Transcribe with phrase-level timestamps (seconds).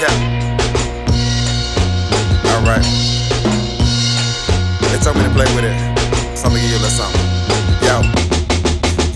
[0.00, 0.08] Yeah.
[2.48, 2.80] All right.
[4.88, 5.76] They told me to play with it,
[6.32, 7.20] so I'm gonna give you a little something.
[7.84, 8.00] Yo,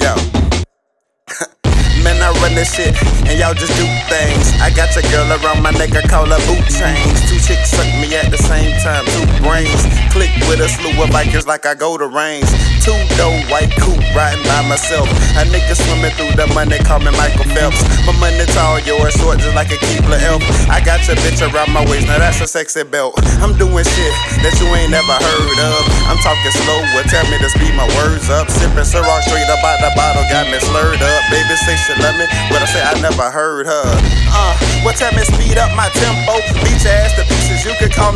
[0.04, 0.12] yo.
[2.04, 2.92] Men, I run this shit,
[3.24, 4.52] and y'all just do things.
[4.60, 7.16] I got your girl around my neck, I call her boot chains.
[7.32, 9.88] Two chicks suck me at the same time, two brains.
[10.12, 12.44] Click with a slew of bikers like I go to range.
[12.84, 15.10] Two dough white coupe riding by myself.
[15.34, 17.82] A nigga swimming through the money, call me Michael Phelps.
[18.06, 20.46] My money tall, yours short, just like a Keebler elf.
[20.70, 23.18] I got your bitch around my waist, now that's a sexy belt.
[23.42, 24.14] I'm doing shit
[24.46, 25.82] that you ain't never heard of.
[26.06, 28.46] I'm talking slow, well, tell me to speed my words up.
[28.46, 31.20] Sipping Ciroc straight up out the bottle, got me slurred up.
[31.34, 33.86] Baby say she love me, but I say I never heard her.
[34.30, 34.54] Uh,
[34.86, 36.38] well, tell me speed up my tempo.
[36.62, 37.53] Beat your ass to pieces,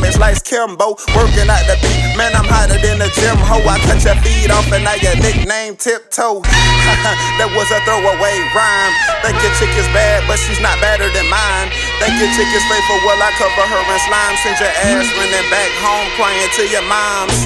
[0.01, 0.99] me Slice Kimbo.
[1.15, 3.63] Working out the beat, man, I'm hotter than a gym hoe.
[3.63, 6.43] I cut your feet off and now your nickname tiptoe.
[7.39, 8.95] that was a throwaway rhyme.
[9.23, 11.71] Think your chick is bad, but she's not better than mine.
[12.03, 14.35] Think your chick is faithful, well, I cover her in slime.
[14.43, 17.39] Send your ass running back home crying to your moms.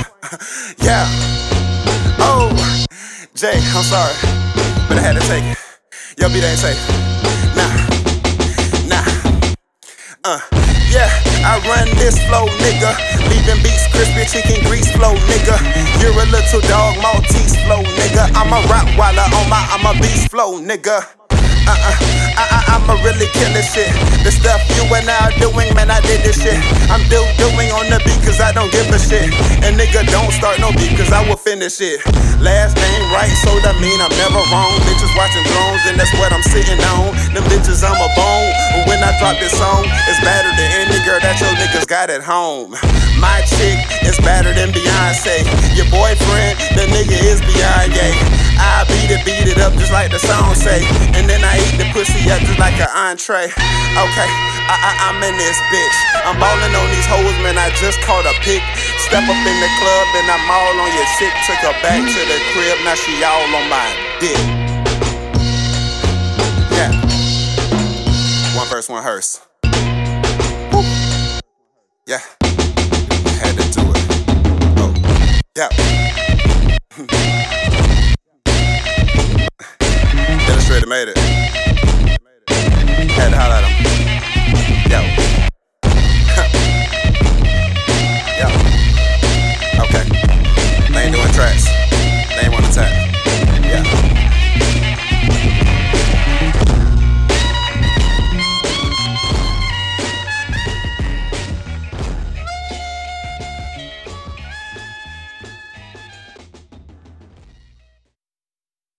[0.87, 1.09] yeah.
[2.23, 2.53] Oh,
[3.35, 4.17] Jay, I'm sorry,
[4.89, 5.59] but I had to take it.
[6.21, 6.81] Yo, beat ain't safe.
[7.57, 7.73] Nah,
[8.87, 9.07] nah.
[10.25, 10.62] Uh,
[10.93, 11.09] yeah,
[11.41, 12.93] I run this flow, nigga.
[13.33, 15.57] Leaving beats crispy, chicken grease flow, nigga.
[15.99, 18.29] You're a little dog, Maltese flow, nigga.
[18.37, 21.01] I'm a Rottweiler on my, I'm a beast flow, nigga.
[21.63, 21.95] Uh-uh,
[22.37, 23.89] I, I'm a really killer shit.
[24.27, 26.59] The stuff you and I are doing, man, I did this shit.
[26.91, 29.31] I'm still doing on the beat, cause I don't give a shit.
[29.63, 32.03] And nigga, don't start no beat, cause I will finish it.
[32.43, 34.75] Last name right, so that mean I'm never wrong.
[34.83, 37.15] Bitches watching drones, and that's what I'm sitting on.
[37.31, 38.51] Them bitches, I'm a bone.
[38.75, 42.11] But when I drop this song, it's better than any girl that your niggas got
[42.11, 42.75] at home.
[43.23, 45.47] My chick is better than Beyonce.
[45.79, 48.43] Your boyfriend, the nigga is Beyonce.
[48.59, 50.83] I beat it, beat it up just like the song say.
[51.15, 53.55] And then I eat the pussy up just like an entree.
[53.95, 54.31] Okay,
[54.67, 55.99] I, I, I'm in this bitch.
[56.27, 57.59] I'm ballin' on these hoes, man.
[57.59, 58.63] I just caught a pick.
[59.13, 61.35] Step up in the club, and I'm all on your chick.
[61.45, 64.39] Took her back to the crib, now she all on my dick.
[66.73, 66.91] Yeah.
[68.57, 69.43] One verse, one hearse.
[70.73, 70.83] Woo.
[72.07, 72.21] Yeah.
[73.37, 74.01] Had to do it.
[74.79, 74.95] Oh.
[75.59, 75.69] Yeah.
[80.49, 81.19] Illustrated made it.
[83.11, 83.92] Had to highlight him.